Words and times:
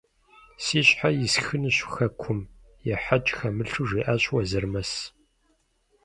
Си 0.63 0.79
щхьэр 0.87 1.13
исхынущ 1.25 1.77
хэкум!– 1.91 2.39
ехьэкӀ 2.93 3.31
хэмылъу 3.37 3.85
жиӀащ 3.89 4.23
Уэзырмэс. 4.33 4.91